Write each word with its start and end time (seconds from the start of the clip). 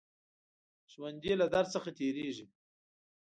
ژوندي 0.91 1.33
له 1.41 1.45
درد 1.53 1.67
څخه 1.75 1.89
تېرېږي 1.97 2.45